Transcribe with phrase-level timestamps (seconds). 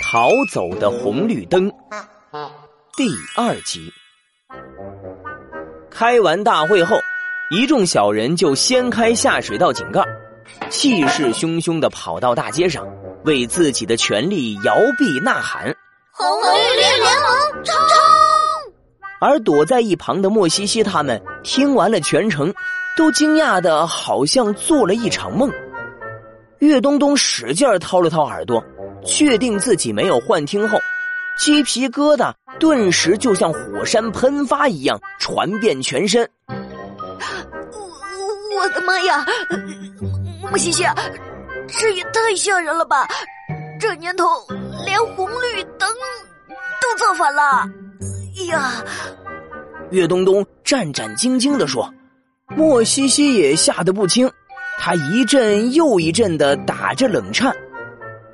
[0.00, 1.70] 逃走的红绿灯
[2.96, 3.92] 第二集。
[5.90, 6.96] 开完大会后，
[7.50, 10.02] 一众小人就掀开下水道井盖，
[10.70, 12.86] 气势汹汹的跑到大街上，
[13.24, 15.74] 为自己的权利摇臂呐喊
[16.12, 17.74] ：“红绿联盟，冲！”
[19.20, 22.52] 而躲在一旁的莫西西他们听完了全程，
[22.96, 25.50] 都惊讶的好像做了一场梦。
[26.58, 28.64] 岳东东使劲掏了掏耳朵，
[29.04, 30.78] 确定自己没有幻听后，
[31.38, 36.28] 鸡皮疙瘩顿时就像火山喷发一样传遍全身。
[36.46, 36.54] 我
[38.58, 39.26] 我的妈呀！
[40.50, 40.84] 莫西西，
[41.66, 43.08] 这也太吓人了吧！
[43.80, 44.24] 这年头
[44.84, 45.88] 连红绿灯
[46.80, 47.68] 都造反了！
[48.48, 48.84] 呀！
[49.90, 51.92] 岳东东战战兢兢的说，
[52.56, 54.30] 莫西西也吓得不轻。
[54.78, 57.54] 他一阵又一阵的打着冷颤。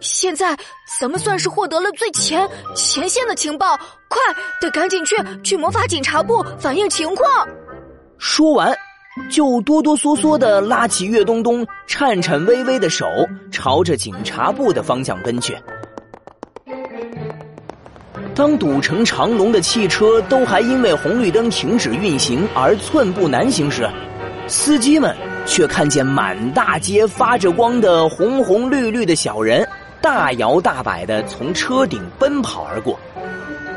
[0.00, 0.56] 现在
[1.00, 3.76] 咱们算是获得了最前前线的情报，
[4.08, 4.18] 快
[4.60, 7.48] 得赶紧去去魔法警察部反映情况。
[8.18, 8.76] 说完，
[9.30, 13.06] 就哆哆嗦嗦的拉起岳东东颤颤巍巍的手，
[13.50, 15.56] 朝着警察部的方向奔去。
[18.34, 23.88] 当堵成长龙的汽车都还因为红绿灯停止运行而寸步难行时，
[24.46, 25.16] 司机们。
[25.46, 29.66] 却看见满大街发着光的红红绿绿的小人，
[30.00, 32.98] 大摇大摆的从车顶奔跑而过。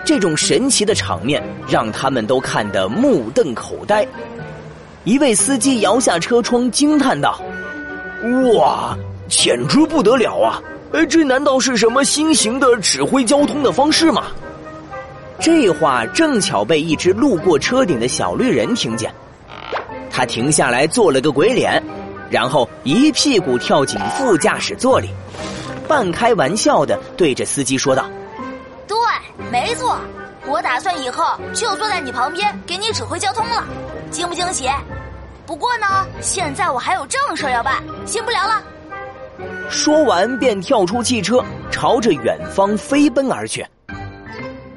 [0.03, 4.05] 这种神奇的场面让他们都看得目瞪口呆。
[5.03, 7.39] 一位司机摇下车窗惊叹道
[8.57, 10.61] ：“哇，简直不得了啊！
[10.93, 14.25] 哎这难道是什么新型的指挥交通的方式吗？”
[15.39, 19.11] 这话正巧被一只路过车顶的小绿人听见。
[20.11, 21.81] 他停下来做了个鬼脸，
[22.29, 25.09] 然后一屁股跳进副驾驶座里，
[25.91, 28.09] 半开玩笑的对着司机说道
[28.87, 28.97] ：“对，
[29.51, 29.97] 没错，
[30.47, 33.65] 我打算以后就坐在你旁边给你指挥交通了，
[34.09, 34.69] 惊不惊喜？
[35.45, 38.63] 不过呢，现在我还有正事要办，先不聊了。”
[39.69, 43.65] 说完便跳出汽车，朝着远方飞奔而去。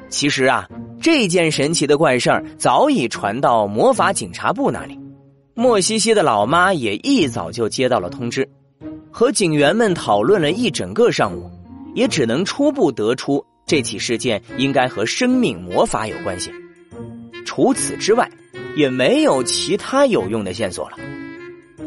[0.09, 0.67] 其实啊，
[1.01, 4.99] 这件神奇的怪事儿早已传到魔法警察部那里。
[5.53, 8.49] 莫西西的老妈也一早就接到了通知，
[9.17, 11.49] 和警员们讨论了一整个上午，
[11.93, 16.51] 也只能初步得出这起事件应该和生命魔法有关系。
[17.45, 18.29] 除此之外，
[18.75, 20.97] 也没有其他有用的线索了。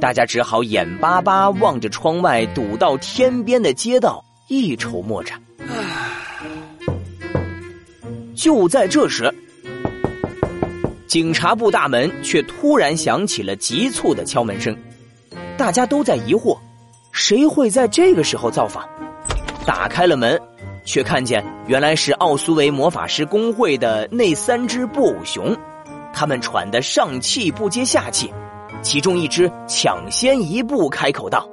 [0.01, 5.39] 大家只好眼巴巴望着窗外堵到天边的街道，一筹莫展。
[8.35, 9.31] 就在这时。
[11.07, 14.75] 警察部大门却突然响起了急促的敲门声，
[15.59, 16.59] 大家都在疑惑，
[17.19, 18.89] 谁会在这个时候造访？
[19.67, 20.41] 打开了门，
[20.85, 25.55] 却看见原来是奥苏维魔法师工会的那三只布偶熊，
[26.15, 28.33] 他们喘得上气不接下气，
[28.83, 31.45] 其中一只抢先一步开口道：“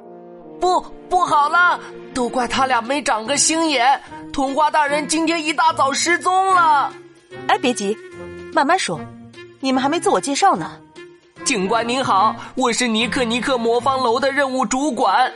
[0.60, 1.80] 不，不好了，
[2.14, 4.00] 都怪他俩没长个心眼，
[4.32, 6.92] 童话大人今天一大早失踪了。”
[7.48, 7.94] 哎，别急，
[8.54, 9.00] 慢慢说。
[9.58, 10.78] 你们还没自我介绍呢，
[11.46, 15.32] 警官您好，我是尼克尼克魔方楼的任务主管。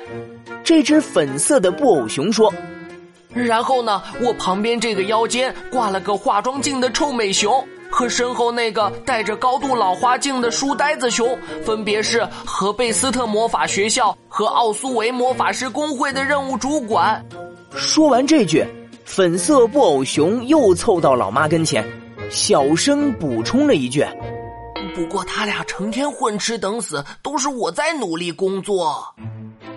[0.65, 2.53] 这只粉色的布偶熊说
[3.33, 17.25] ：“然后呢，我旁边这个腰间挂了个化妆镜的臭美熊，和身后那个戴着高度老花镜的书呆子熊，分别是和贝斯特魔法学校和奥苏维魔法师工会的任务主管。”
[17.77, 18.67] 说完这句，
[19.05, 21.87] 粉色布偶熊又凑到老妈跟前。
[22.31, 24.05] 小声补充了一句
[24.91, 29.15] ：“不过他俩成天混吃等死，都是我在努力工作。”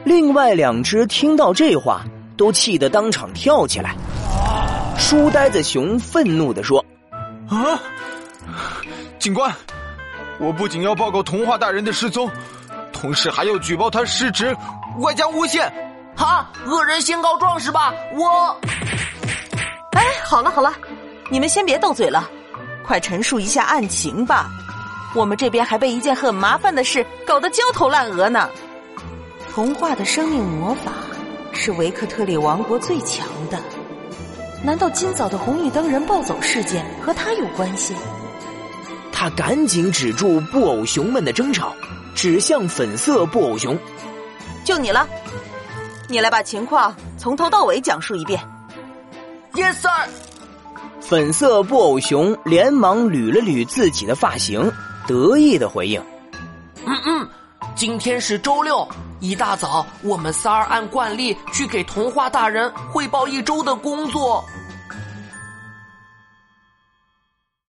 [0.04, 2.02] 另外两只听到这话，
[2.36, 3.96] 都气得当场跳起来。
[4.98, 6.84] 书呆子熊愤怒地说
[7.50, 7.80] ：“啊，
[9.18, 9.54] 警官，
[10.40, 12.30] 我不仅要报告童话大人的失踪，
[12.92, 14.56] 同时还要举报他失职，
[15.00, 15.72] 外加诬陷。
[16.16, 17.94] 哈，恶人先告状是吧？
[18.14, 18.56] 我……
[19.94, 20.74] 哎，好了好了，
[21.30, 22.30] 你们先别斗嘴了。”
[22.86, 24.50] 快陈述一下案情吧，
[25.14, 28.50] 我们这边还被一件很麻烦的事搞得焦头烂额呢。
[29.54, 30.94] 童话的生命魔法
[31.52, 33.60] 是维克特里王国最强的，
[34.64, 37.94] 难道今早的红绿灯人暴走事件和他有关系？
[39.12, 41.74] 他赶紧止住布偶熊们的争吵，
[42.16, 43.78] 指向粉色布偶熊
[44.66, 45.08] ：“就你了，
[46.10, 48.42] 你来把情况从头到尾讲述一遍。
[49.54, 50.10] ”Yes sir。
[51.00, 54.72] 粉色布偶熊连忙捋了捋自己的发型，
[55.08, 56.02] 得意的回应
[56.86, 57.28] ：“嗯嗯，
[57.76, 58.88] 今天是周六，
[59.20, 64.44] 一大早，我们仨儿按惯例去给童话大人汇报一周的工作。